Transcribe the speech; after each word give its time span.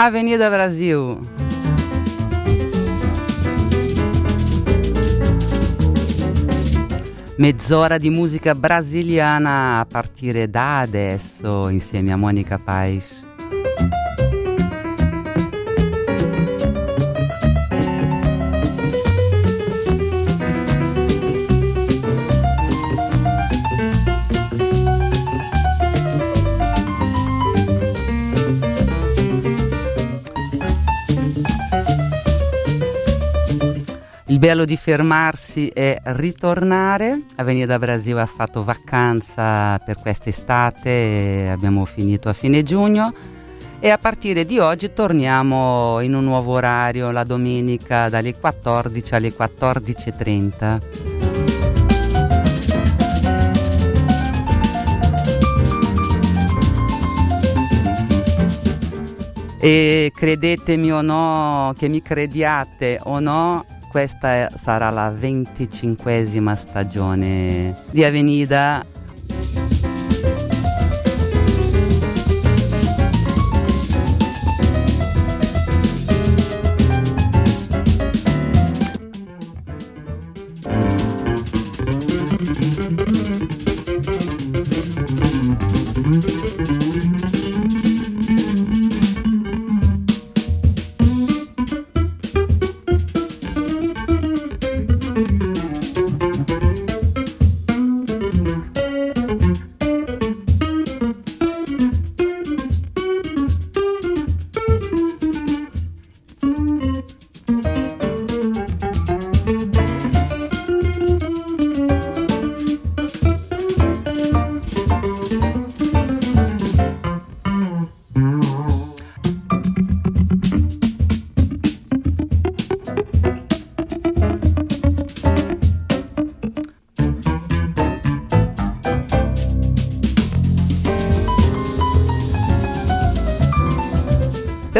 Avenida 0.00 0.48
Brasil. 0.48 1.18
Mezz'ora 7.36 7.98
di 7.98 8.08
musica 8.08 8.54
brasiliana 8.54 9.80
a 9.80 9.86
partire 9.86 10.48
da 10.48 10.78
adesso 10.78 11.68
insieme 11.68 12.12
a 12.12 12.16
Monica 12.16 12.60
Paz. 12.60 13.26
Bello 34.48 34.64
di 34.64 34.78
fermarsi 34.78 35.68
e 35.68 36.00
ritornare. 36.04 37.24
Avenida 37.34 37.78
Brasil 37.78 38.16
ha 38.16 38.24
fatto 38.24 38.64
vacanza 38.64 39.78
per 39.80 39.96
quest'estate, 40.00 41.50
abbiamo 41.52 41.84
finito 41.84 42.30
a 42.30 42.32
fine 42.32 42.62
giugno 42.62 43.12
e 43.78 43.90
a 43.90 43.98
partire 43.98 44.46
di 44.46 44.58
oggi 44.58 44.94
torniamo 44.94 46.00
in 46.00 46.14
un 46.14 46.24
nuovo 46.24 46.54
orario 46.54 47.10
la 47.10 47.24
domenica 47.24 48.08
dalle 48.08 48.34
14 48.36 49.14
alle 49.14 49.34
14.30. 49.34 50.80
E 59.60 60.10
credetemi 60.14 60.90
o 60.90 61.02
no, 61.02 61.74
che 61.76 61.88
mi 61.88 62.00
crediate 62.00 62.98
o 63.02 63.20
no, 63.20 63.66
questa 63.88 64.50
sarà 64.56 64.90
la 64.90 65.10
venticinquesima 65.10 66.54
stagione 66.54 67.74
di 67.90 68.04
Avenida 68.04 68.84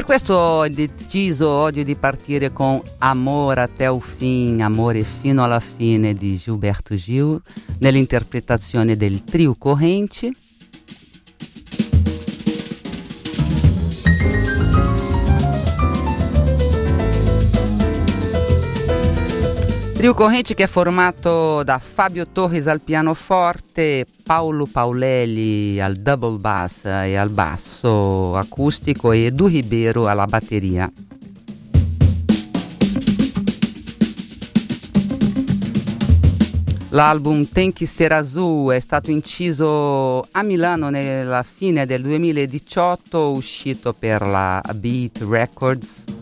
questo 0.08 0.32
ho 0.32 0.68
deciso 0.68 1.50
oggi 1.50 1.84
di 1.84 1.94
partire 1.94 2.50
con 2.50 2.80
Amore 2.96 3.60
até 3.60 3.88
o 3.88 4.00
fim, 4.00 4.58
Amore 4.58 5.04
fino 5.04 5.44
alla 5.44 5.60
fine 5.60 6.14
di 6.14 6.34
Gilberto 6.36 6.94
Gil, 6.94 7.38
nell'interpretazione 7.80 8.96
del 8.96 9.22
trio 9.22 9.54
Corrente. 9.54 10.32
Trio 19.98 20.14
corrente 20.14 20.54
che 20.54 20.62
è 20.62 20.66
formato 20.68 21.64
da 21.64 21.80
Fabio 21.80 22.28
Torres 22.28 22.68
al 22.68 22.80
pianoforte, 22.80 24.06
Paolo 24.22 24.64
Paulelli 24.64 25.80
al 25.80 25.96
double 25.96 26.38
bass 26.38 26.84
e 26.84 27.16
al 27.16 27.30
basso 27.30 28.36
acustico 28.36 29.10
e 29.10 29.24
Edu 29.24 29.48
Ribeiro 29.48 30.06
alla 30.06 30.26
batteria. 30.26 30.88
L'album 36.90 37.44
Tem 37.44 37.72
que 37.72 37.84
ser 37.84 38.12
azul 38.12 38.70
è 38.70 38.78
stato 38.78 39.10
inciso 39.10 40.28
a 40.30 40.42
Milano 40.44 40.90
nella 40.90 41.42
fine 41.42 41.86
del 41.86 42.02
2018, 42.02 43.32
uscito 43.32 43.92
per 43.92 44.22
la 44.22 44.62
Beat 44.76 45.24
Records. 45.28 46.17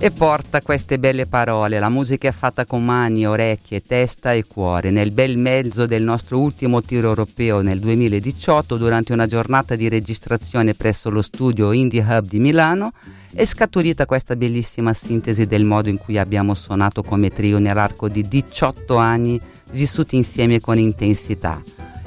E 0.00 0.10
porta 0.12 0.62
queste 0.62 0.98
belle 0.98 1.26
parole. 1.26 1.78
La 1.78 1.88
musica 1.88 2.28
è 2.28 2.32
fatta 2.32 2.64
con 2.64 2.84
mani, 2.84 3.26
orecchie, 3.26 3.82
testa 3.82 4.32
e 4.32 4.44
cuore. 4.46 4.90
Nel 4.90 5.10
bel 5.10 5.36
mezzo 5.36 5.86
del 5.86 6.02
nostro 6.02 6.38
ultimo 6.38 6.80
tiro 6.82 7.08
europeo 7.08 7.60
nel 7.60 7.80
2018, 7.80 8.76
durante 8.76 9.12
una 9.12 9.26
giornata 9.26 9.74
di 9.74 9.88
registrazione 9.88 10.74
presso 10.74 11.10
lo 11.10 11.20
studio 11.20 11.72
Indie 11.72 12.04
Hub 12.08 12.26
di 12.26 12.38
Milano, 12.38 12.92
è 13.32 13.44
scaturita 13.44 14.06
questa 14.06 14.36
bellissima 14.36 14.94
sintesi 14.94 15.46
del 15.46 15.64
modo 15.64 15.88
in 15.88 15.98
cui 15.98 16.16
abbiamo 16.16 16.54
suonato 16.54 17.02
come 17.02 17.28
trio 17.28 17.58
nell'arco 17.58 18.08
di 18.08 18.26
18 18.26 18.96
anni 18.96 19.38
vissuti 19.72 20.16
insieme 20.16 20.60
con 20.60 20.78
intensità. 20.78 21.60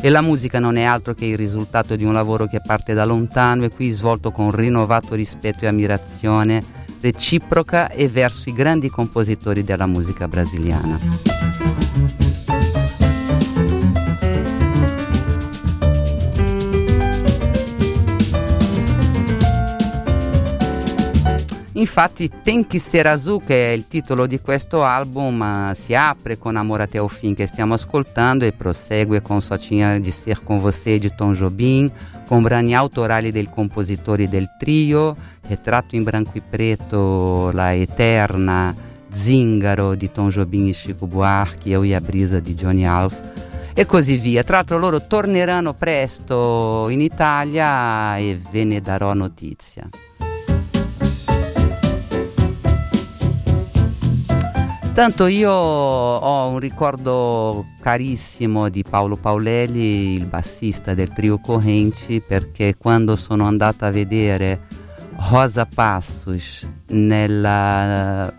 E 0.04 0.10
la 0.10 0.22
musica 0.22 0.60
non 0.60 0.78
è 0.78 0.84
altro 0.84 1.14
che 1.14 1.26
il 1.26 1.38
risultato 1.38 1.96
di 1.96 2.04
un 2.04 2.14
lavoro 2.14 2.48
che 2.48 2.60
parte 2.60 2.96
da 2.96 3.06
lontano 3.06 3.66
e 3.66 3.70
qui 3.70 3.92
svolto 3.92 4.32
con 4.32 4.50
rinnovato 4.50 5.14
rispetto 5.14 5.66
e 5.66 5.68
ammirazione 5.68 6.64
reciproca 7.02 7.90
e 7.90 8.08
verso 8.08 8.50
i 8.50 8.54
grandi 8.54 8.90
compositori 8.90 9.64
della 9.64 9.86
musica 9.86 10.28
brasiliana. 10.28 11.41
Infatti 21.82 22.30
Tem 22.44 22.64
que 22.64 22.78
ser 22.78 23.08
azul, 23.08 23.44
che 23.44 23.72
è 23.72 23.74
il 23.74 23.88
titolo 23.88 24.28
di 24.28 24.40
questo 24.40 24.84
album, 24.84 25.42
uh, 25.42 25.74
si 25.74 25.96
apre 25.96 26.38
con 26.38 26.56
Amor 26.56 26.82
até 26.82 27.00
o 27.00 27.08
fim 27.08 27.34
che 27.34 27.48
stiamo 27.48 27.74
ascoltando 27.74 28.46
e 28.46 28.52
prosegue 28.52 29.24
con 29.24 29.42
Só 29.42 29.58
tinha 29.58 30.00
de 30.00 30.12
ser 30.12 30.44
com 30.44 30.60
você 30.60 31.00
di 31.00 31.12
Tom 31.16 31.34
Jobim, 31.34 31.90
con 32.28 32.44
brani 32.44 32.76
autorali 32.76 33.32
del 33.32 33.50
compositori 33.50 34.30
del 34.30 34.48
trio, 34.60 35.18
Ritratto 35.48 35.96
in 35.96 36.04
branco 36.04 36.34
e 36.36 36.42
preto, 36.48 37.50
La 37.52 37.74
Eterna, 37.74 38.76
Zingaro 39.12 39.96
di 39.96 40.12
Tom 40.12 40.30
Jobim 40.30 40.68
e 40.68 40.74
Chico 40.74 41.08
Buarque, 41.08 41.72
Eu 41.72 41.84
e 41.84 41.96
a 41.96 42.00
Brisa 42.00 42.40
di 42.40 42.54
Johnny 42.54 42.86
Alf 42.86 43.32
e 43.74 43.88
così 43.88 44.18
via. 44.18 44.44
Tra 44.44 44.58
l'altro 44.58 44.78
loro 44.78 45.08
torneranno 45.08 45.74
presto 45.74 46.88
in 46.90 47.02
Italia 47.02 48.18
e 48.18 48.40
ve 48.52 48.66
ne 48.66 48.82
darò 48.82 49.14
notizia. 49.16 49.90
Tanto 54.94 55.28
io 55.28 55.52
ho 55.52 56.48
un 56.50 56.60
ricordo 56.60 57.66
carissimo 57.80 58.68
di 58.68 58.84
Paolo 58.88 59.16
Paolelli, 59.16 60.16
il 60.16 60.26
bassista 60.26 60.94
del 60.94 61.14
trio 61.14 61.40
Correnti, 61.40 62.20
perché 62.20 62.76
quando 62.78 63.16
sono 63.16 63.46
andata 63.46 63.88
a 63.88 63.92
vedere 63.92 64.68
Rosa 65.30 65.66
Passos 65.66 66.68
nel 66.88 68.34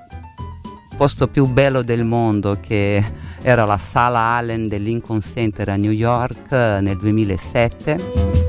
posto 0.97 1.27
più 1.29 1.47
bello 1.47 1.83
del 1.83 2.05
mondo 2.05 2.59
che 2.61 3.03
era 3.41 3.65
la 3.65 3.79
Sala 3.79 4.19
Allen 4.19 4.69
del 4.69 4.83
Lincoln 4.83 5.23
Center 5.23 5.71
a 5.71 5.77
New 5.77 5.91
York 5.91 6.53
nel 6.53 6.99
2007 6.99 8.42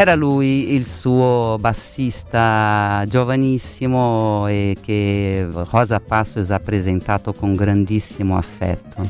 era 0.00 0.14
lui 0.14 0.72
il 0.72 0.86
suo 0.86 1.58
bassista 1.60 3.04
giovanissimo 3.06 4.46
e 4.46 4.78
che 4.80 5.46
Rosa 5.52 6.00
Passos 6.00 6.50
ha 6.50 6.58
presentato 6.58 7.34
con 7.34 7.54
grandissimo 7.54 8.38
affetto. 8.38 9.02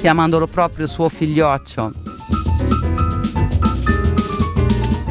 chiamandolo 0.00 0.48
proprio 0.48 0.88
suo 0.88 1.08
figlioccio. 1.08 1.92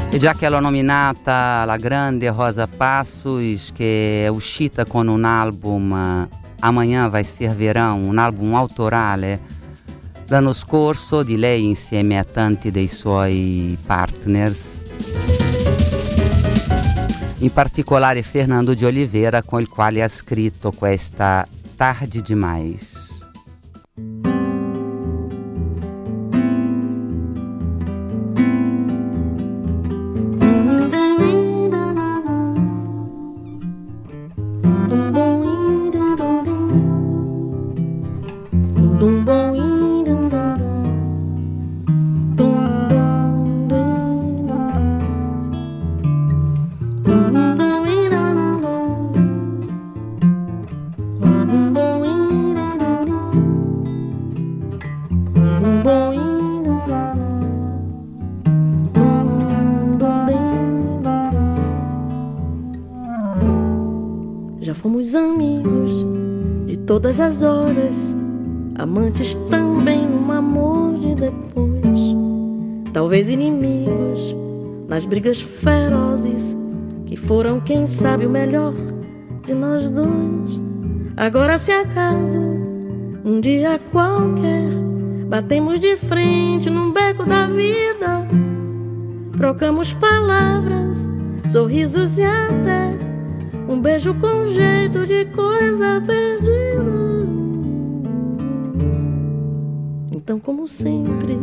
E 0.10 0.18
già 0.18 0.34
che 0.34 0.50
l'ho 0.50 0.60
nominata 0.60 1.64
la 1.64 1.78
grande 1.78 2.30
Rosa 2.30 2.68
Passos, 2.68 3.72
che 3.74 4.26
è 4.26 4.28
uscita 4.28 4.84
con 4.84 5.08
un 5.08 5.24
album 5.24 6.28
Amanhã 6.62 7.10
vai 7.10 7.24
ser 7.24 7.54
verão, 7.56 8.02
un 8.02 8.18
album 8.18 8.56
autorale 8.56 9.40
l'anno 10.28 10.54
scorso 10.54 11.24
di 11.24 11.38
lei 11.38 11.66
insieme 11.66 12.20
a 12.20 12.24
tanti 12.24 12.70
dei 12.70 12.88
suoi 12.88 13.78
partners, 13.86 14.78
in 17.40 17.52
particolare 17.52 18.22
Fernando 18.22 18.76
de 18.76 18.86
Oliveira 18.86 19.42
con 19.42 19.62
il 19.62 19.68
quale 19.68 20.04
ha 20.04 20.08
scritto 20.08 20.72
questa 20.72 21.48
Tarde 21.76 22.22
Demais. 22.22 22.99
Brigas 75.20 75.42
ferozes, 75.42 76.56
que 77.06 77.18
foram, 77.18 77.60
quem 77.60 77.86
sabe, 77.86 78.26
o 78.26 78.30
melhor 78.30 78.74
de 79.46 79.54
nós 79.54 79.90
dois. 79.90 80.62
Agora, 81.18 81.58
se 81.58 81.74
acaso, 81.74 82.38
um 83.26 83.42
dia 83.42 83.78
qualquer, 83.92 84.72
batemos 85.28 85.78
de 85.82 85.98
frente 85.98 86.70
num 86.70 86.94
beco 86.94 87.26
da 87.26 87.48
vida, 87.48 88.26
trocamos 89.36 89.92
palavras, 89.92 91.06
sorrisos 91.52 92.18
e 92.18 92.24
até 92.24 92.98
um 93.68 93.82
beijo 93.82 94.14
com 94.14 94.48
jeito 94.48 95.06
de 95.06 95.26
coisa 95.26 96.02
perdida. 96.08 96.98
Então, 100.16 100.40
como 100.40 100.66
sempre, 100.66 101.38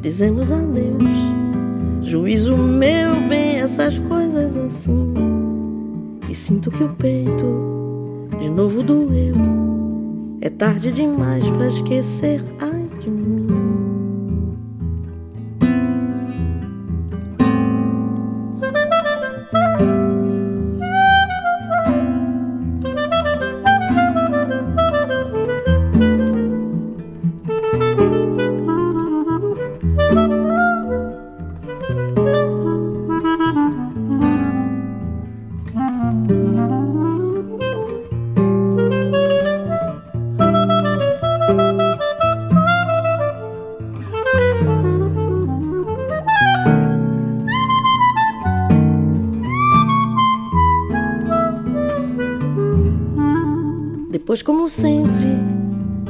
dizemos 0.00 0.50
adeus. 0.50 1.43
Juízo 2.04 2.56
meu, 2.56 3.20
bem, 3.28 3.60
essas 3.60 3.98
coisas 3.98 4.56
assim. 4.56 5.14
E 6.28 6.34
sinto 6.34 6.70
que 6.70 6.84
o 6.84 6.90
peito 6.90 8.28
de 8.40 8.48
novo 8.48 8.82
doeu. 8.82 9.34
É 10.40 10.50
tarde 10.50 10.92
demais 10.92 11.48
para 11.48 11.68
esquecer. 11.68 12.42
Ai 12.60 12.73
como 54.64 54.70
sempre, 54.70 55.28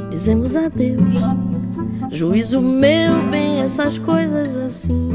dizemos 0.09 0.55
adeus. 0.55 1.01
Juízo 2.09 2.61
meu, 2.61 3.21
bem, 3.29 3.59
essas 3.59 3.97
coisas 3.97 4.55
assim. 4.55 5.09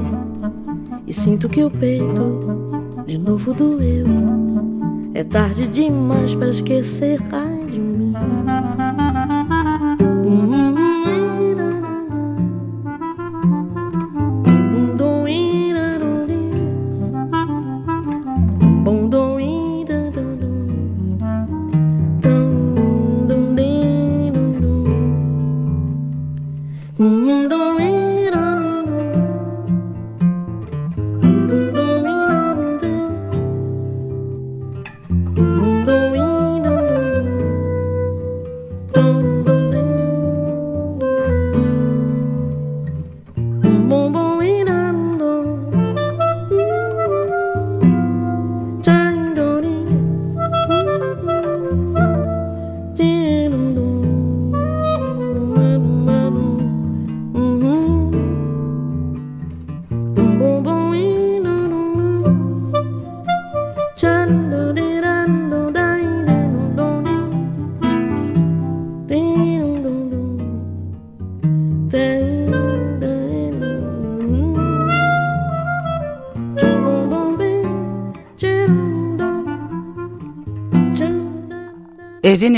E 1.07 1.15
sinto 1.15 1.49
que 1.49 1.65
o 1.65 1.71
peito 1.71 3.03
de 3.07 3.17
novo 3.17 3.55
doeu. 3.55 4.05
É 5.15 5.25
tarde 5.25 5.67
demais 5.69 6.35
para 6.35 6.51
esquecer, 6.51 7.19
ai 7.33 7.60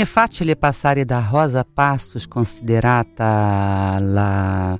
Viene 0.03 0.19
facile 0.19 0.55
passare 0.57 1.05
da 1.05 1.25
Rosa 1.31 1.63
Passos, 1.63 2.27
considerata 2.27 3.97
la 4.01 4.77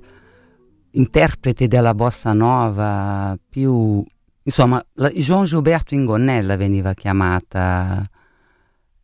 interprete 0.92 1.70
della 1.70 1.94
bossa 1.94 2.34
nova 2.34 3.38
più... 3.50 4.04
Insomma, 4.44 4.86
la, 4.96 5.10
João 5.12 5.46
Gilberto 5.46 5.94
Ingonella 5.94 6.58
veniva 6.58 6.94
chiamata 6.94 8.06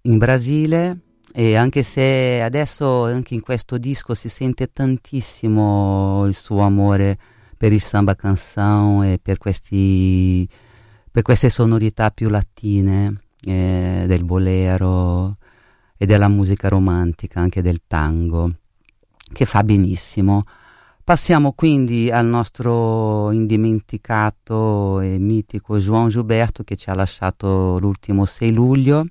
in 0.01 0.17
Brasile 0.17 0.97
e 1.31 1.55
anche 1.55 1.83
se 1.83 2.41
adesso 2.43 3.05
anche 3.05 3.33
in 3.33 3.39
questo 3.39 3.77
disco 3.77 4.13
si 4.13 4.27
sente 4.27 4.73
tantissimo 4.73 6.25
il 6.25 6.35
suo 6.35 6.59
amore 6.63 7.17
per 7.55 7.71
il 7.71 7.81
samba 7.81 8.15
canção 8.15 9.03
e 9.03 9.19
per, 9.21 9.37
questi, 9.37 10.45
per 11.09 11.23
queste 11.23 11.49
sonorità 11.49 12.11
più 12.11 12.27
latine 12.27 13.21
eh, 13.45 14.03
del 14.05 14.25
bolero 14.25 15.37
e 16.01 16.05
della 16.05 16.29
musica 16.29 16.69
romantica, 16.69 17.41
anche 17.41 17.61
del 17.61 17.81
tango, 17.85 18.49
che 19.33 19.45
fa 19.45 19.65
benissimo. 19.65 20.45
Passiamo 21.03 21.51
quindi 21.51 22.09
al 22.09 22.25
nostro 22.25 23.31
indimenticato 23.31 25.01
e 25.01 25.19
mitico 25.19 25.77
João 25.77 26.07
Gilberto 26.07 26.63
che 26.63 26.77
ci 26.77 26.89
ha 26.89 26.95
lasciato 26.95 27.77
l'ultimo 27.79 28.23
6 28.23 28.51
luglio. 28.53 29.07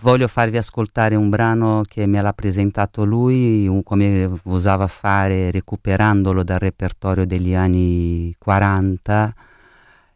Voglio 0.00 0.26
farvi 0.26 0.56
ascoltare 0.56 1.16
un 1.16 1.28
brano 1.28 1.82
che 1.86 2.06
me 2.06 2.22
l'ha 2.22 2.32
presentato 2.32 3.04
lui, 3.04 3.68
come 3.84 4.40
usava 4.44 4.86
fare 4.86 5.50
recuperandolo 5.50 6.42
dal 6.42 6.60
repertorio 6.60 7.26
degli 7.26 7.54
anni 7.54 8.34
40 8.38 9.34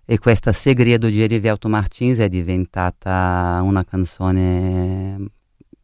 e 0.07 0.19
questa 0.19 0.53
Segredo 0.53 1.09
di 1.09 1.21
Erivelto 1.21 1.69
Martins 1.69 2.21
è 2.21 2.31
diventata 2.31 3.61
una 3.63 3.85
canzone 3.85 5.33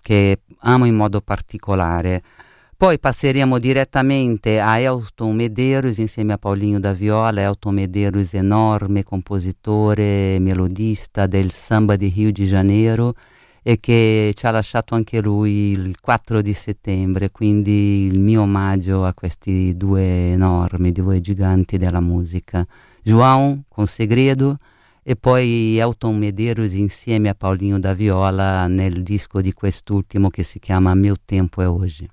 che 0.00 0.40
amo 0.61 0.85
in 0.85 0.95
modo 0.95 1.21
particolare. 1.21 2.23
Poi 2.76 2.99
passeremo 2.99 3.59
direttamente 3.59 4.59
a 4.59 4.78
Elton 4.78 5.37
Medeiros 5.37 5.99
insieme 5.99 6.33
a 6.33 6.38
Paulinho 6.38 6.80
da 6.80 6.92
Viola. 6.92 7.42
Elton 7.42 7.75
Medeiros, 7.75 8.33
enorme 8.33 9.02
compositore, 9.02 10.38
melodista 10.38 11.26
del 11.26 11.50
samba 11.50 11.97
di 11.97 12.09
Rio 12.09 12.33
de 12.33 12.47
Janeiro 12.47 13.14
e 13.62 13.78
che 13.78 14.33
ci 14.35 14.47
ha 14.47 14.50
lasciato 14.50 14.95
anche 14.95 15.21
lui 15.21 15.73
il 15.73 16.00
4 16.00 16.40
di 16.40 16.54
settembre, 16.54 17.30
quindi 17.30 18.07
il 18.07 18.19
mio 18.19 18.42
omaggio 18.42 19.04
a 19.04 19.12
questi 19.12 19.76
due 19.76 20.33
enormi, 20.33 20.90
due 20.92 21.21
giganti 21.21 21.76
della 21.76 22.00
musica. 22.00 22.66
João 23.02 23.62
con 23.69 23.87
Segredo 23.87 24.57
e 25.04 25.16
poi 25.16 25.76
Elton 25.78 26.14
Medeiros 26.14 26.75
insieme 26.75 27.28
a 27.28 27.35
Paulinho 27.35 27.78
da 27.78 27.95
Viola 27.95 28.66
nel 28.69 29.02
disco 29.02 29.40
di 29.40 29.52
quest'ultimo 29.52 30.28
che 30.28 30.42
si 30.42 30.59
chiama 30.59 30.95
Meu 30.95 31.16
Tempo 31.25 31.62
é 31.62 31.69
Hoje. 31.69 32.09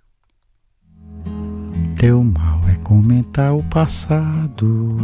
Teu 1.98 2.24
mal 2.24 2.62
é 2.70 2.75
comentar 2.84 3.53
o 3.53 3.63
passado. 3.63 4.98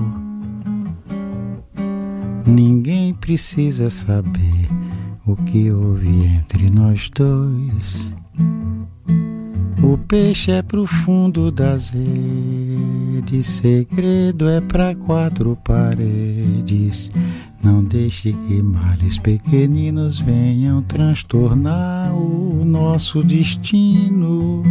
Ninguém 2.45 3.13
precisa 3.13 3.89
saber 3.89 4.69
o 5.25 5.35
que 5.35 5.71
houve 5.71 6.25
entre 6.25 6.69
nós 6.69 7.09
dois. 7.09 8.13
O 9.81 9.97
peixe 9.97 10.51
é 10.51 10.61
pro 10.61 10.85
fundo 10.85 11.51
das 11.51 11.89
redes, 11.89 13.47
segredo 13.47 14.47
é 14.47 14.61
pra 14.61 14.95
quatro 14.95 15.57
paredes. 15.63 17.11
Não 17.63 17.81
deixe 17.81 18.33
que 18.33 18.61
males 18.61 19.17
pequeninos 19.17 20.19
venham 20.19 20.81
transtornar 20.81 22.13
o 22.13 22.65
nosso 22.65 23.23
destino. 23.23 24.61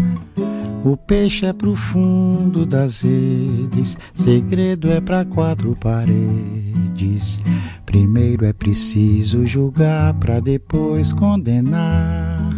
O 0.84 0.94
peixe 0.94 1.46
é 1.46 1.54
pro 1.54 1.74
fundo 1.74 2.66
das 2.66 3.00
redes, 3.00 3.96
segredo 4.12 4.90
é 4.90 5.00
pra 5.00 5.24
quatro 5.24 5.74
paredes. 5.74 7.42
Primeiro 7.86 8.44
é 8.44 8.52
preciso 8.52 9.46
julgar 9.46 10.12
para 10.14 10.38
depois 10.38 11.14
condenar. 11.14 12.52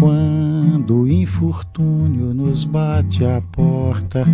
Quando 0.00 1.02
o 1.02 1.08
infortúnio 1.08 2.34
nos 2.34 2.64
bate 2.64 3.24
à 3.24 3.40
porta 3.40 4.26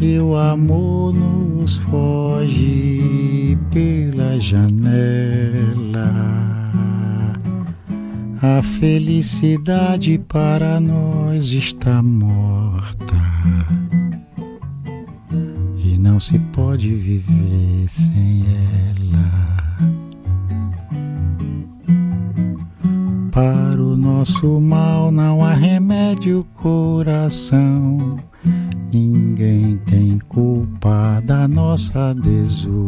e 0.00 0.18
o 0.18 0.34
amor 0.34 1.12
nos 1.12 1.76
foge 1.76 3.56
pela 3.70 4.40
janela. 4.40 6.10
A 8.42 8.62
felicidade 8.62 10.18
para 10.26 10.80
nós 10.80 11.52
está 11.52 12.02
morta 12.02 13.14
e 15.76 15.98
não 15.98 16.18
se 16.18 16.38
pode 16.38 16.94
viver 16.94 17.86
sem 17.86 18.46
ela. 18.46 19.50
Para 23.30 23.82
o 23.82 23.94
nosso 23.96 24.58
mal 24.58 25.12
não 25.12 25.44
há 25.44 25.52
remédio, 25.52 26.46
coração. 26.54 28.29
Ninguém 28.92 29.78
tem 29.86 30.18
culpa 30.28 31.22
da 31.24 31.46
nossa 31.46 32.12
desunião. 32.14 32.80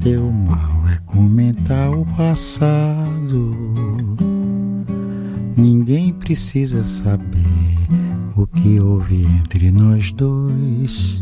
Teu 0.00 0.30
mal 0.30 0.74
comentar 1.06 1.90
o 1.90 2.04
passado. 2.16 3.56
Ninguém 5.56 6.12
precisa 6.12 6.82
saber 6.82 7.40
o 8.36 8.46
que 8.46 8.80
houve 8.80 9.24
entre 9.24 9.70
nós 9.70 10.10
dois. 10.12 11.20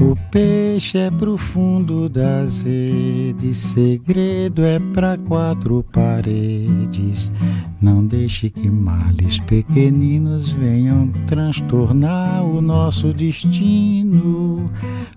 O 0.00 0.16
peixe 0.30 0.96
é 0.96 1.10
pro 1.10 1.36
fundo 1.36 2.08
das 2.08 2.62
redes, 2.62 3.58
segredo 3.58 4.64
é 4.64 4.78
pra 4.78 5.18
quatro 5.18 5.84
paredes. 5.92 7.30
Não 7.78 8.06
deixe 8.06 8.48
que 8.48 8.70
males 8.70 9.40
pequeninos 9.40 10.52
venham 10.52 11.08
transtornar 11.26 12.42
o 12.42 12.62
nosso 12.62 13.12
destino. 13.12 14.70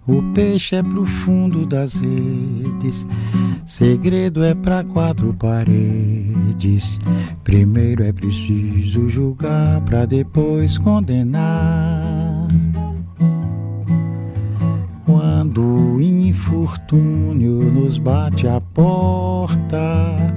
O 0.06 0.22
peixe 0.34 0.76
é 0.76 0.84
pro 0.84 1.06
fundo 1.06 1.66
das 1.66 1.96
redes, 1.96 3.08
segredo 3.66 4.44
é 4.44 4.54
pra 4.54 4.84
quatro 4.84 5.34
paredes. 5.34 7.00
Primeiro 7.42 8.04
é 8.04 8.12
preciso 8.12 9.08
julgar 9.08 9.80
pra 9.86 10.06
depois 10.06 10.78
condenar. 10.78 12.03
Quando 15.54 15.98
o 15.98 16.02
infortúnio 16.02 17.72
nos 17.72 18.00
bate 18.00 18.48
à 18.48 18.60
porta 18.60 20.36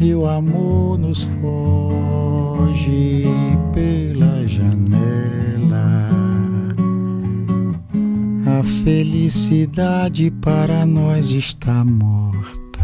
e 0.00 0.12
o 0.12 0.26
amor 0.26 0.98
nos 0.98 1.22
foge 1.22 3.24
pela 3.72 4.44
janela, 4.48 6.08
a 8.58 8.64
felicidade 8.82 10.28
para 10.42 10.84
nós 10.84 11.30
está 11.30 11.84
morta 11.84 12.82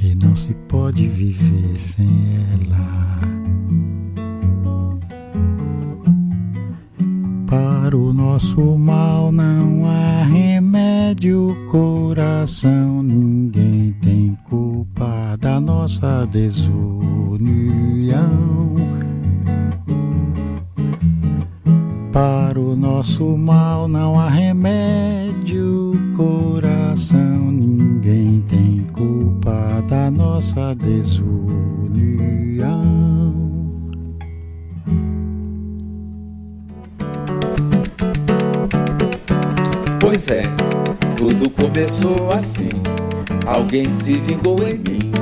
e 0.00 0.14
não 0.24 0.36
se 0.36 0.54
pode 0.68 1.08
viver 1.08 1.76
sem 1.76 2.06
ela. 2.52 3.35
Para 7.46 7.96
o 7.96 8.12
nosso 8.12 8.60
mal 8.76 9.30
não 9.30 9.86
há 9.86 10.24
remédio, 10.24 11.56
coração. 11.70 13.04
Ninguém 13.04 13.92
tem 14.02 14.36
culpa 14.48 15.36
da 15.38 15.60
nossa 15.60 16.26
desunião. 16.26 17.06
Para 22.12 22.58
o 22.58 22.74
nosso 22.74 23.36
mal 23.36 23.86
não 23.86 24.18
há 24.18 24.28
remédio, 24.28 25.92
coração. 26.16 27.52
Ninguém 27.52 28.40
tem 28.48 28.84
culpa 28.92 29.84
da 29.88 30.10
nossa 30.10 30.74
desunião. 30.74 31.66
Pois 40.16 40.28
é, 40.28 40.42
tudo 41.18 41.50
começou 41.50 42.32
assim. 42.32 42.70
Alguém 43.44 43.86
se 43.86 44.14
vingou 44.14 44.56
em 44.66 44.78
mim, 44.78 45.12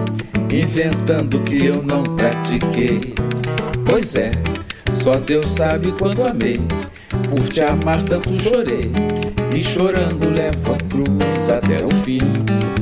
inventando 0.53 1.41
que 1.41 1.67
eu 1.67 1.83
não 1.83 2.05
pratiquei. 2.05 3.01
Pois 3.85 4.15
é, 4.15 4.31
só 4.93 5.17
Deus 5.17 5.49
sabe 5.49 5.91
quanto 5.99 6.23
amei. 6.23 6.61
Por 7.29 7.41
te 7.49 7.61
amar 7.61 8.05
tanto 8.05 8.41
chorei. 8.41 8.93
E 9.53 9.65
chorando 9.65 10.31
levo 10.31 10.75
a 10.75 10.77
cruz 10.89 11.51
até 11.51 11.85
o 11.85 11.91
fim. 12.05 12.21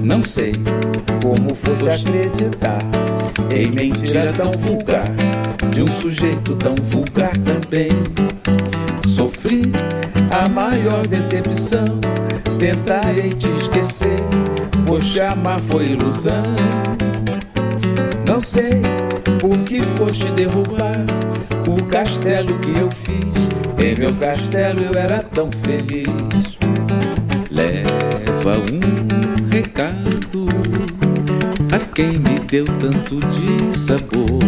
Não 0.02 0.22
sei 0.22 0.52
como 1.22 1.54
foi 1.54 1.76
te 1.76 1.88
acreditar 1.88 2.82
em 3.50 3.70
mentira 3.70 4.34
tão 4.34 4.52
vulgar 4.52 5.08
de 5.70 5.82
um 5.82 5.90
sujeito 5.90 6.56
tão 6.56 6.74
vulgar 6.74 7.32
também. 7.38 7.88
Sofri 9.08 9.72
a 10.42 10.48
maior 10.48 11.06
decepção. 11.06 12.00
Tentarei 12.58 13.30
te 13.30 13.48
esquecer, 13.50 14.20
pois 14.84 15.08
te 15.08 15.20
amar 15.20 15.60
foi 15.60 15.90
ilusão. 15.90 16.42
Não 18.26 18.40
sei 18.40 18.82
por 19.40 19.56
que 19.60 19.82
foste 19.96 20.26
derrubar 20.32 21.06
o 21.68 21.84
castelo 21.84 22.58
que 22.58 22.70
eu 22.80 22.90
fiz. 22.90 23.22
Em 23.78 23.96
meu 23.96 24.14
castelo 24.16 24.82
eu 24.82 24.98
era 24.98 25.22
tão 25.22 25.48
feliz. 25.62 26.08
Leva 27.48 28.58
um 28.72 29.50
recado 29.52 30.48
a 31.72 31.78
quem 31.94 32.18
me 32.18 32.38
deu 32.50 32.64
tanto 32.64 33.20
de 33.28 33.78
sabor. 33.78 34.40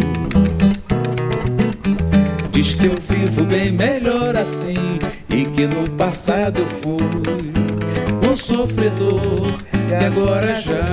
Diz 2.50 2.74
que 2.74 2.86
eu 2.86 2.94
vivo 3.08 3.44
bem 3.44 3.70
melhor 3.70 4.36
assim 4.36 4.98
e 5.34 5.44
que 5.46 5.66
no 5.66 5.90
passado 5.90 6.60
eu 6.60 6.68
fui 6.68 8.30
um 8.30 8.36
sofredor 8.36 9.50
e 9.90 9.94
agora 9.94 10.54
já 10.60 10.84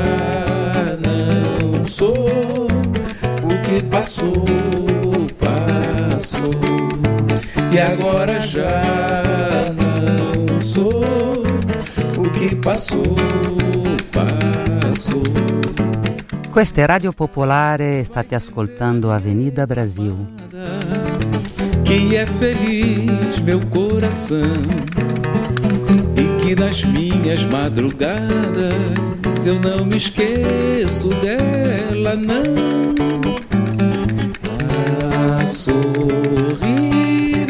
não 1.06 1.86
sou. 1.86 2.68
O 3.44 3.62
que 3.64 3.84
passou, 3.84 4.46
passou 5.38 6.50
e 7.72 7.80
agora 7.80 8.40
já 8.42 8.84
não 9.78 10.60
sou. 10.60 11.04
O 12.18 12.30
que 12.32 12.56
passou, 12.56 13.04
passou. 14.12 15.24
Questa 16.52 16.82
è 16.82 16.86
Radio 16.86 17.14
Popolare, 17.14 18.02
state 18.02 18.36
ascoltando 18.36 19.12
Avenida 19.12 19.66
Brasil. 19.68 20.18
Que 21.86 22.16
é 22.16 22.26
feliz 22.26 23.31
meu 23.44 23.60
coração 23.70 24.54
e 26.16 26.42
que 26.42 26.56
nas 26.56 26.84
minhas 26.84 27.44
madrugadas 27.46 28.22
eu 29.46 29.60
não 29.60 29.86
me 29.86 29.98
esqueço 29.98 31.10
dela, 31.10 32.16
não. 32.16 32.92
A 35.42 35.48
sorrir 35.48 35.92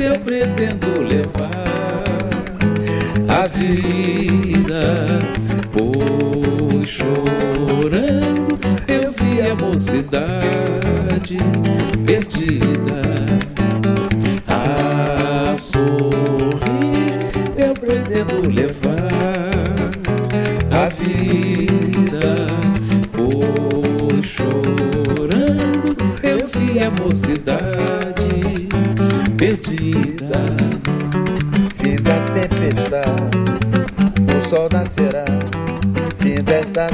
eu 0.02 0.18
pretendo 0.20 0.88
levar 1.02 1.52
a 3.28 3.48
vida, 3.48 5.20
pois 5.74 6.88
chorando 6.88 8.60
eu 8.88 9.12
vi 9.12 9.42
a 9.50 9.56
mocidade 9.56 11.38
perdida. 12.06 12.41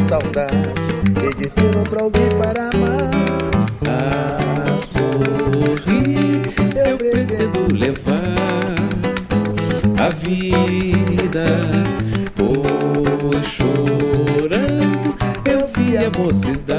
Saudade, 0.07 0.73
e 1.21 1.35
de 1.35 1.49
ter 1.49 1.77
outro 1.77 2.03
alguém 2.03 2.29
para 2.29 2.69
amar. 2.69 3.11
A 3.89 4.77
sorrir 4.77 6.41
eu 6.87 6.97
pretendo 6.97 7.75
levar 7.75 8.23
a 9.99 10.09
vida, 10.09 11.45
pois 12.35 13.45
chorando 13.47 15.15
eu 15.45 15.67
vi 15.75 15.97
a 15.97 16.09
mocidade 16.17 16.76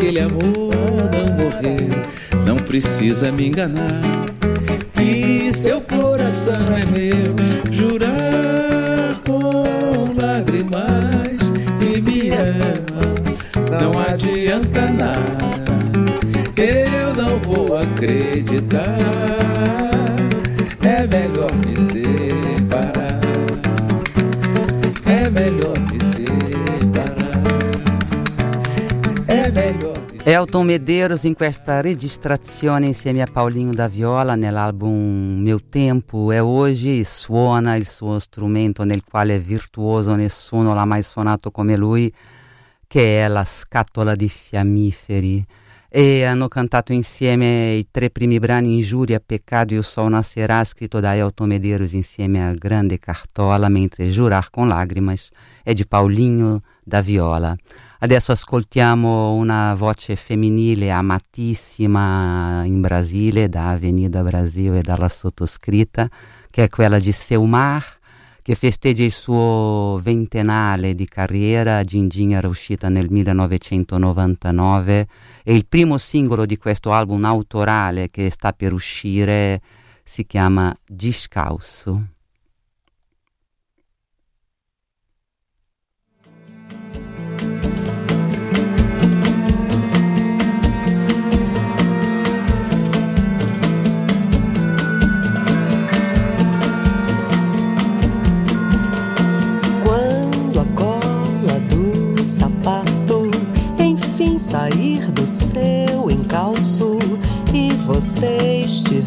aquele 0.00 0.20
amor 0.20 0.40
não 1.12 1.34
morreu, 1.36 2.46
não 2.46 2.56
precisa 2.56 3.30
me 3.30 3.46
enganar. 3.48 4.29
Me 30.64 30.74
Elton 30.74 30.84
Medeiros 30.84 31.22
in 31.24 31.34
questa 31.34 31.80
registrazione 31.80 32.86
insieme 32.86 33.22
a 33.22 33.26
Paulinho 33.30 33.72
da 33.72 33.88
Viola 33.88 34.34
nell'album 34.34 35.40
Mio 35.40 35.60
Tempo 35.68 36.32
è 36.32 36.42
oggi 36.42 37.04
suona 37.04 37.76
il 37.76 37.86
suo 37.86 38.18
strumento 38.18 38.84
nel 38.84 39.02
quale 39.02 39.36
è 39.36 39.40
virtuoso, 39.40 40.14
nessuno 40.14 40.74
l'ha 40.74 40.84
mai 40.84 41.02
suonato 41.02 41.50
come 41.50 41.76
lui, 41.76 42.12
che 42.86 43.24
è 43.24 43.28
la 43.28 43.44
scatola 43.44 44.14
di 44.14 44.28
fiammiferi. 44.28 45.44
E 45.88 46.24
hanno 46.24 46.48
cantato 46.48 46.92
insieme 46.92 47.74
i 47.74 47.88
tre 47.90 48.10
primi 48.10 48.38
brani 48.38 48.74
Ingiuria, 48.74 49.20
Peccato 49.24 49.74
e 49.74 49.78
O 49.78 49.82
Sol 49.82 50.10
Nascerà, 50.10 50.62
scritto 50.64 51.00
da 51.00 51.16
Elton 51.16 51.48
Medeiros 51.48 51.92
insieme 51.92 52.46
a 52.46 52.52
Grande 52.52 52.98
Cartola, 52.98 53.68
mentre 53.68 54.08
Jurar 54.08 54.50
con 54.50 54.68
Lágrimas 54.68 55.30
è 55.62 55.72
di 55.72 55.86
Paulinho 55.86 56.60
da 56.82 57.00
Viola. 57.00 57.56
Adesso 58.02 58.32
ascoltiamo 58.32 59.34
una 59.34 59.74
voce 59.74 60.16
femminile 60.16 60.90
amatissima 60.90 62.64
in 62.64 62.80
Brasile, 62.80 63.50
da 63.50 63.68
Avenida 63.68 64.22
Brasil 64.22 64.76
e 64.76 64.80
dalla 64.80 65.10
sottoscritta, 65.10 66.08
che 66.48 66.64
è 66.64 66.70
quella 66.70 66.98
di 66.98 67.12
Selmar, 67.12 67.84
che 68.40 68.54
festeggia 68.54 69.02
il 69.02 69.12
suo 69.12 70.00
ventennale 70.02 70.94
di 70.94 71.04
carriera. 71.04 71.84
Gingin 71.84 72.32
era 72.32 72.48
uscita 72.48 72.88
nel 72.88 73.10
1999 73.10 75.06
e 75.44 75.54
il 75.54 75.66
primo 75.66 75.98
singolo 75.98 76.46
di 76.46 76.56
questo 76.56 76.92
album 76.92 77.26
autorale 77.26 78.08
che 78.08 78.30
sta 78.30 78.54
per 78.54 78.72
uscire 78.72 79.60
si 80.02 80.24
chiama 80.24 80.74
Descalço. 80.86 82.19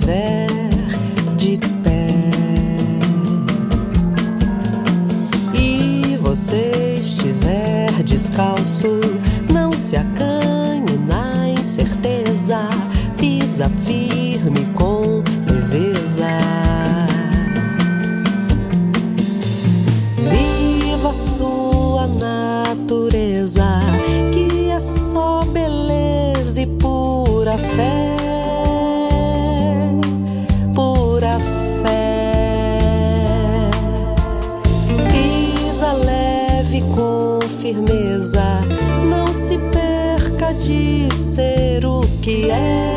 Estiver 0.04 0.48
de 1.38 1.58
pé. 1.82 2.10
E 5.54 6.18
você 6.18 6.98
estiver 7.00 8.04
descalço, 8.04 9.00
não 9.52 9.72
se 9.72 9.96
acanhe 9.96 10.98
na 11.08 11.48
incerteza, 11.50 12.60
pisa 13.18 13.70
firme 13.86 14.63
de 40.74 41.14
ser 41.16 41.86
o 41.86 42.02
que 42.22 42.50
é. 42.50 42.93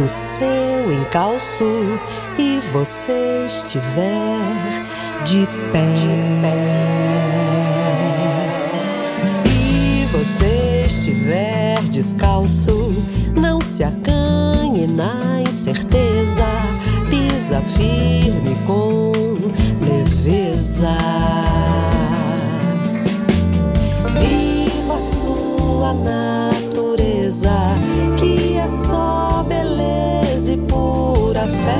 Do 0.00 0.08
seu 0.08 0.90
encalço 0.90 2.00
e 2.38 2.58
você 2.72 3.44
estiver 3.46 4.40
de 5.26 5.46
pé. 5.70 5.84
E 9.44 10.06
você 10.10 10.84
estiver 10.86 11.82
descalço, 11.82 12.94
não 13.36 13.60
se 13.60 13.84
acanhe 13.84 14.86
na 14.86 15.42
incerteza, 15.42 16.46
pisa 17.10 17.60
firme 17.60 18.56
com 18.66 19.12
leveza. 19.84 20.96
Viva 24.18 24.96
a 24.96 25.00
sua 25.00 25.92
natureza, 25.92 26.49
café. 31.40 31.79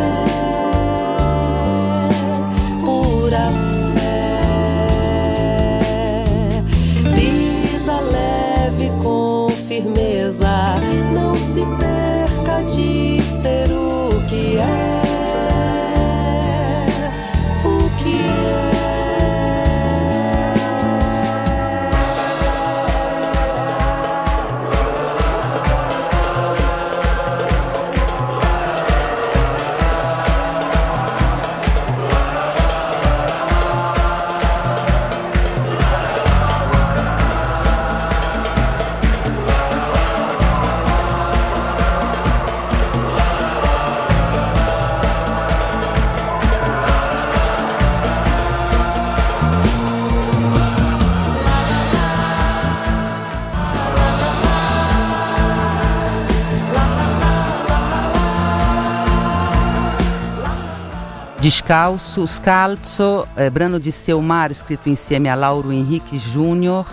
Descalço, 61.70 62.26
Scalzo, 62.26 63.28
eh, 63.36 63.48
brano 63.48 63.78
di 63.78 63.92
Seumar 63.92 64.52
scritto 64.52 64.88
insieme 64.88 65.30
a 65.30 65.36
Lauro 65.36 65.70
Henrique 65.70 66.18
Jr., 66.18 66.84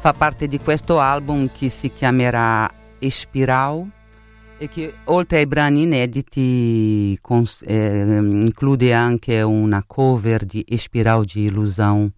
fa 0.00 0.12
parte 0.14 0.48
di 0.48 0.58
questo 0.58 0.98
album 0.98 1.48
che 1.52 1.68
si 1.68 1.92
chiamerà 1.92 2.68
Espiral 2.98 3.88
e 4.58 4.68
che 4.68 4.94
oltre 5.04 5.38
ai 5.38 5.46
brani 5.46 5.82
inediti 5.84 7.16
cons- 7.20 7.62
eh, 7.64 8.16
include 8.18 8.92
anche 8.92 9.44
cover 9.86 10.44
di 10.44 10.64
Espiral 10.66 11.24
di 11.24 11.44
Ilusão 11.44 12.10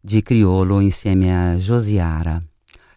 di 0.00 0.20
Criolo 0.24 0.80
insieme 0.80 1.52
a 1.52 1.54
Josiara 1.54 2.47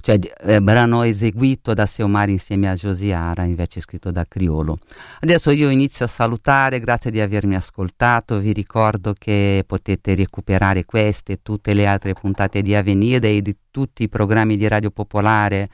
cioè 0.01 0.19
eh, 0.41 0.61
brano 0.61 1.03
eseguito 1.03 1.73
da 1.73 1.85
Seomar 1.85 2.29
insieme 2.29 2.69
a 2.69 2.75
Josiara, 2.75 3.43
invece 3.43 3.79
scritto 3.81 4.11
da 4.11 4.25
Criolo. 4.27 4.79
Adesso 5.21 5.51
io 5.51 5.69
inizio 5.69 6.05
a 6.05 6.07
salutare, 6.07 6.79
grazie 6.79 7.11
di 7.11 7.21
avermi 7.21 7.55
ascoltato, 7.55 8.39
vi 8.39 8.53
ricordo 8.53 9.13
che 9.17 9.63
potete 9.65 10.15
recuperare 10.15 10.85
queste 10.85 11.33
e 11.33 11.39
tutte 11.41 11.73
le 11.73 11.85
altre 11.85 12.13
puntate 12.13 12.61
di 12.61 12.75
Avenida 12.75 13.27
e 13.27 13.41
di 13.41 13.55
tutti 13.69 14.03
i 14.03 14.09
programmi 14.09 14.57
di 14.57 14.67
Radio 14.67 14.91
Popolare 14.91 15.69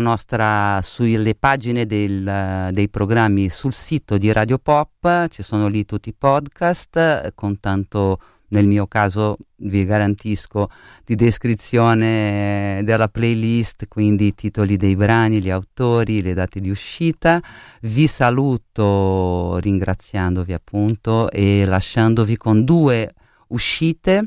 nostra, 0.00 0.80
sulle 0.82 1.34
pagine 1.34 1.84
del, 1.84 2.70
dei 2.70 2.88
programmi 2.88 3.48
sul 3.50 3.72
sito 3.72 4.16
di 4.18 4.30
Radio 4.30 4.58
Pop, 4.58 5.28
ci 5.28 5.42
sono 5.42 5.66
lì 5.66 5.84
tutti 5.84 6.10
i 6.10 6.14
podcast 6.16 7.32
con 7.34 7.58
tanto 7.58 8.20
nel 8.48 8.66
mio 8.66 8.86
caso 8.86 9.36
vi 9.56 9.84
garantisco 9.84 10.68
di 11.04 11.14
descrizione 11.14 12.82
della 12.84 13.08
playlist, 13.08 13.88
quindi 13.88 14.26
i 14.26 14.34
titoli 14.34 14.76
dei 14.76 14.96
brani, 14.96 15.40
gli 15.40 15.50
autori, 15.50 16.22
le 16.22 16.34
date 16.34 16.60
di 16.60 16.70
uscita. 16.70 17.42
Vi 17.80 18.06
saluto 18.06 19.56
ringraziandovi 19.58 20.52
appunto 20.52 21.30
e 21.30 21.64
lasciandovi 21.66 22.36
con 22.36 22.64
due 22.64 23.12
uscite. 23.48 24.24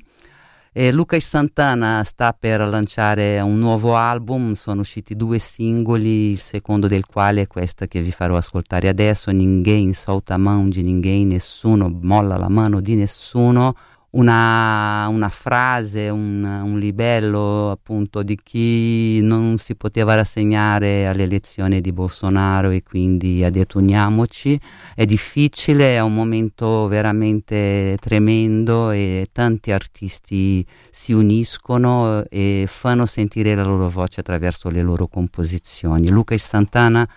E 0.73 0.91
Luca 0.91 1.19
Santana 1.19 2.03
sta 2.03 2.37
per 2.39 2.59
lanciare 2.67 3.39
un 3.39 3.57
nuovo 3.57 3.95
album, 3.95 4.53
sono 4.53 4.81
usciti 4.81 5.15
due 5.15 5.39
singoli, 5.39 6.33
il 6.33 6.39
secondo 6.39 6.87
del 6.87 7.03
quale 7.03 7.41
è 7.41 7.47
questo 7.47 7.87
che 7.87 7.99
vi 7.99 8.11
farò 8.11 8.37
ascoltare 8.37 8.87
adesso, 8.87 9.31
Ninguém 9.31 9.91
solta 9.93 10.37
mão 10.37 10.69
de 10.69 10.83
ninguém, 10.83 11.29
nessuno 11.29 11.89
molla 11.89 12.37
la 12.37 12.47
mano 12.47 12.79
di 12.79 12.93
nessuno, 12.93 13.75
una, 14.17 15.07
una 15.09 15.29
frase, 15.29 16.09
un, 16.09 16.43
un, 16.43 16.79
libello 16.79 17.69
appunto 17.71 18.23
di 18.23 18.37
chi 18.41 19.19
non 19.21 19.57
si 19.59 19.75
poteva 19.75 20.15
rassegnare 20.15 21.07
alle 21.07 21.23
elezioni 21.23 21.81
di 21.81 21.91
Bolsonaro 21.91 22.71
e 22.71 22.81
quindi 22.83 23.43
ha 23.43 23.51
detto 23.51 23.77
uniamoci. 23.77 24.59
È 24.95 25.05
difficile, 25.05 25.95
è 25.95 26.01
un 26.01 26.15
momento 26.15 26.87
veramente 26.87 27.97
tremendo 27.99 28.89
e 28.91 29.27
tanti 29.31 29.71
artisti 29.71 30.65
si 30.91 31.13
uniscono 31.13 32.23
e 32.29 32.65
fanno 32.67 33.05
sentire 33.05 33.53
la 33.53 33.63
loro 33.63 33.89
voce 33.89 34.21
attraverso 34.21 34.69
le 34.69 34.81
loro 34.81 35.07
composizioni. 35.07 36.09
Lucas 36.09 36.43
Santana 36.43 37.07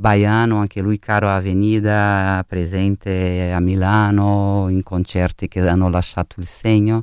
Baiano, 0.00 0.56
anche 0.56 0.80
lui 0.80 0.98
caro 0.98 1.28
Avenida, 1.28 2.42
presente 2.48 3.52
a 3.52 3.60
Milano 3.60 4.68
in 4.70 4.82
concerti 4.82 5.46
che 5.46 5.60
hanno 5.68 5.90
lasciato 5.90 6.40
il 6.40 6.46
segno, 6.46 7.02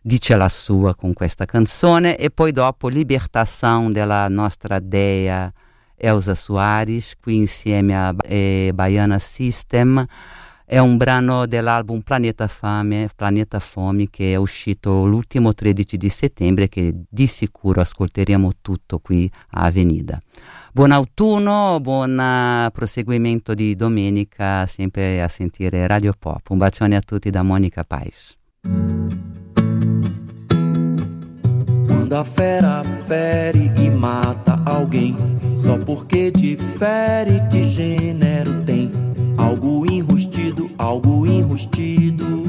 dice 0.00 0.34
la 0.34 0.48
sua 0.48 0.94
con 0.94 1.12
questa 1.12 1.44
canzone 1.44 2.16
e 2.16 2.30
poi 2.30 2.52
dopo 2.52 2.88
Libertação 2.88 3.92
della 3.92 4.28
nostra 4.28 4.78
dea 4.78 5.52
Elsa 5.94 6.34
Soares, 6.34 7.16
qui 7.20 7.36
insieme 7.36 7.94
a 7.94 8.14
Baiana 8.14 9.18
System. 9.18 10.02
È 10.68 10.78
un 10.78 10.96
brano 10.96 11.46
dell'album 11.46 12.00
Planeta 12.00 12.48
Fame, 12.48 13.08
Planeta 13.14 13.60
Fome 13.60 14.08
che 14.10 14.32
è 14.32 14.34
uscito 14.34 15.06
l'ultimo 15.06 15.54
13 15.54 15.96
di 15.96 16.08
settembre 16.08 16.68
che 16.68 16.92
di 17.08 17.28
sicuro 17.28 17.80
ascolteremo 17.82 18.50
tutto 18.60 18.98
qui 18.98 19.30
a 19.50 19.60
Avenida. 19.62 20.18
Buon 20.72 20.90
autunno, 20.90 21.78
buon 21.80 22.18
eh, 22.18 22.70
proseguimento 22.72 23.54
di 23.54 23.76
domenica, 23.76 24.66
sempre 24.66 25.22
a 25.22 25.28
sentire 25.28 25.86
Radio 25.86 26.12
Pop. 26.18 26.50
Un 26.50 26.58
bacione 26.58 26.96
a 26.96 27.00
tutti 27.00 27.30
da 27.30 27.44
Monica 27.44 27.84
Pais. 27.84 28.36
Quando 31.86 32.18
a 32.18 32.24
fera 32.24 32.82
fere 33.06 33.72
e 33.76 33.88
mata 33.88 34.60
alguém, 34.64 35.16
só 35.54 35.78
porque 35.78 36.32
difere 36.32 37.38
de 37.48 37.68
gênero 37.68 38.64
tem 38.64 38.90
algo 39.38 39.86
enrustido, 39.90 40.25
algo 40.78 41.26
enrustido. 41.26 42.44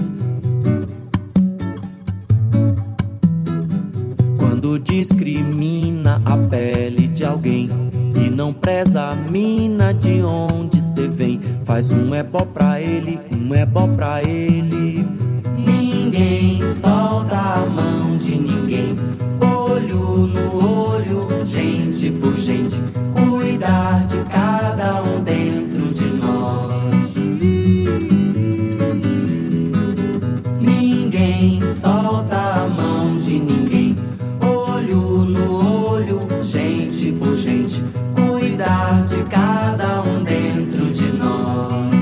Quando 4.37 4.79
discrimina 4.79 6.21
a 6.25 6.37
pele 6.37 7.07
de 7.07 7.23
alguém 7.23 7.69
e 8.15 8.29
não 8.29 8.53
preza 8.53 9.01
a 9.01 9.15
mina 9.15 9.93
de 9.93 10.21
onde 10.21 10.81
cê 10.81 11.07
vem, 11.07 11.39
faz 11.63 11.91
um 11.91 12.13
é 12.13 12.23
bom 12.23 12.45
pra 12.53 12.81
ele, 12.81 13.19
um 13.31 13.53
é 13.53 13.65
bom 13.65 13.95
pra 13.95 14.23
ele. 14.23 15.07
Ninguém 15.57 16.61
solta 16.73 17.37
a 17.37 17.65
mão 17.65 18.17
de 18.17 18.35
ninguém, 18.35 18.97
olho 19.41 20.27
no 20.27 20.89
olho, 20.89 21.27
gente 21.45 22.11
por 22.11 22.35
gente, 22.35 22.81
cuidar 23.13 24.05
de 24.07 24.17
cada 24.25 25.03
um 25.03 25.23
dentro 25.23 25.93
de 25.93 26.05
nós. 26.05 26.77
Cuidar 38.57 39.05
de 39.05 39.23
cada 39.25 40.01
um 40.01 40.23
dentro 40.23 40.91
de 40.91 41.11
nós. 41.11 41.93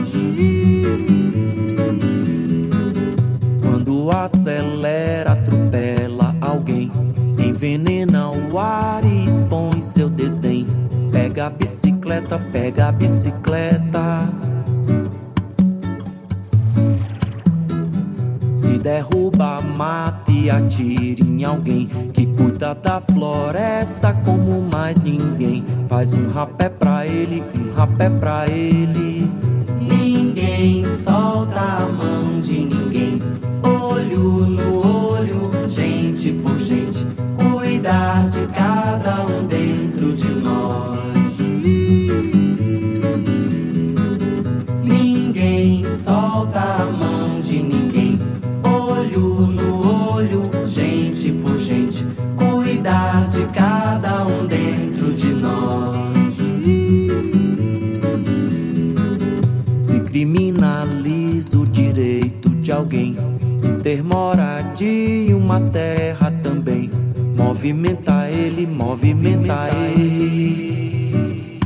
Quando 3.62 4.10
acelera, 4.16 5.34
atropela 5.34 6.34
alguém. 6.40 6.90
Envenena 7.38 8.30
o 8.30 8.58
ar 8.58 9.04
e 9.04 9.26
expõe 9.26 9.82
seu 9.82 10.10
desdém. 10.10 10.66
Pega 11.12 11.48
a 11.48 11.50
bicicleta, 11.50 12.40
pega 12.54 12.88
a 12.88 12.92
bicicleta. 12.94 14.30
Se 18.54 18.80
derruba, 18.80 19.60
mate 19.62 20.15
atire 20.50 21.24
em 21.24 21.44
alguém 21.44 21.88
que 22.14 22.26
cuida 22.26 22.76
da 22.76 23.00
floresta 23.00 24.14
como 24.24 24.62
mais 24.62 25.00
ninguém. 25.00 25.64
Faz 25.88 26.14
um 26.14 26.30
rapé 26.30 26.70
pra 26.70 27.06
ele, 27.06 27.44
um 27.56 27.74
rapé 27.74 28.10
pra 28.10 28.48
ele. 28.48 29.30
Ninguém 29.82 30.86
solta 30.98 31.60
a 31.60 31.88
mão 31.88 32.40
de 32.40 32.60
ninguém. 32.60 33.22
Olho 33.64 34.46
no 34.46 35.10
olho, 35.10 35.52
gente 35.68 36.32
por 36.34 36.58
gente. 36.60 37.06
Cuidar 37.38 38.30
de 38.30 38.48
cada 38.48 39.26
um 39.26 39.46
dentro 39.48 40.16
de 40.16 40.30
nós. 40.30 40.96
Ninguém 44.84 45.84
solta 45.96 46.60
a 46.60 46.86
mão 46.86 47.25
Cuidar 52.86 53.28
de 53.30 53.48
cada 53.48 54.28
um 54.28 54.46
dentro 54.46 55.12
de 55.12 55.34
nós. 55.34 56.36
Se 59.80 60.00
criminaliza 60.02 61.58
o 61.58 61.66
direito 61.66 62.50
de 62.50 62.72
alguém 62.72 63.18
de 63.60 63.74
ter 63.82 64.04
moradia 64.04 65.32
e 65.32 65.34
uma 65.34 65.60
terra 65.60 66.30
também. 66.44 66.92
Movimenta 67.36 68.30
ele, 68.30 68.68
movimenta 68.68 69.68
ele. 69.98 71.60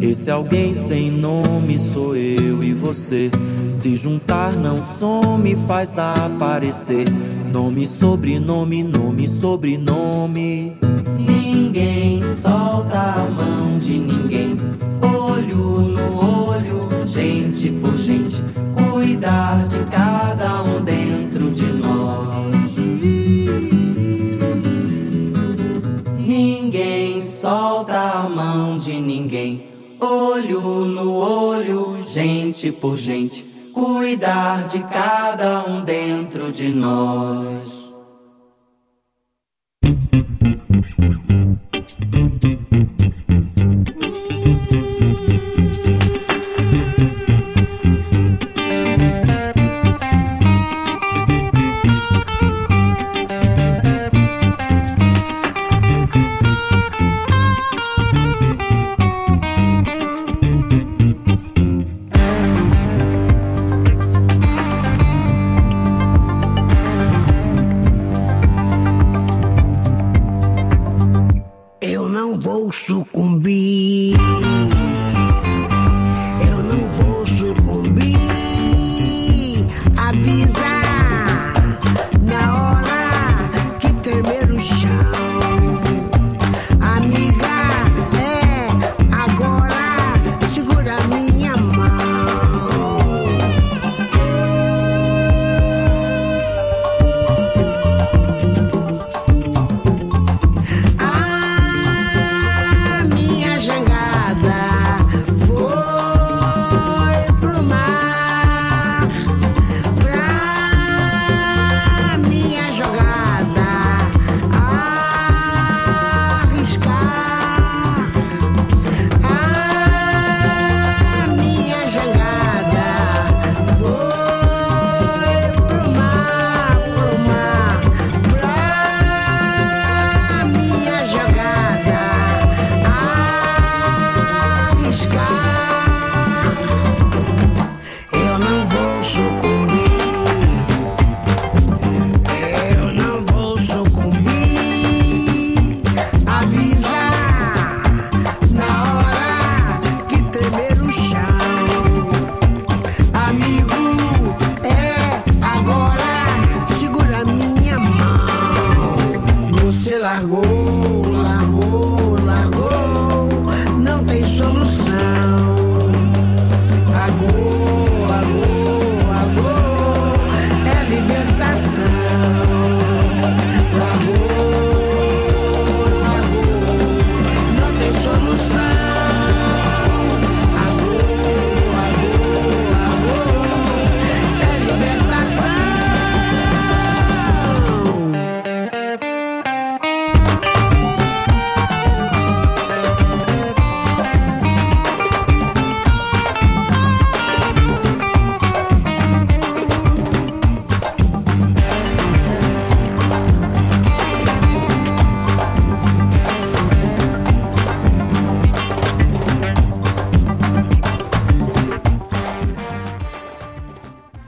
Esse 0.00 0.30
alguém 0.30 0.72
sem 0.72 1.10
nome 1.10 1.76
sou 1.76 2.14
eu 2.14 2.62
e 2.62 2.72
você. 2.72 3.28
Se 3.72 3.96
juntar 3.96 4.52
não 4.52 4.80
some, 4.82 5.56
faz 5.66 5.98
aparecer. 5.98 7.04
Nome, 7.52 7.86
sobrenome, 7.86 8.82
nome, 8.82 9.26
sobrenome. 9.26 10.76
Ninguém 11.18 12.22
solta 12.34 12.98
a 12.98 13.30
mão 13.30 13.78
de 13.78 13.98
ninguém. 13.98 14.60
Olho 15.02 15.80
no 15.80 16.46
olho, 16.46 16.88
gente 17.06 17.70
por 17.70 17.96
gente. 17.96 18.42
Cuidar 18.76 19.66
de 19.66 19.78
cada 19.90 20.62
um 20.62 20.84
dentro 20.84 21.50
de 21.50 21.72
nós. 21.72 22.76
Ninguém 26.18 27.22
solta 27.22 27.98
a 27.98 28.28
mão 28.28 28.76
de 28.76 28.92
ninguém. 28.92 29.68
Olho 29.98 30.60
no 30.84 31.14
olho, 31.14 31.96
gente 32.06 32.70
por 32.70 32.96
gente. 32.98 33.57
Cuidar 33.78 34.66
de 34.66 34.80
cada 34.80 35.62
um 35.62 35.82
dentro 35.82 36.50
de 36.50 36.70
nós. 36.70 37.57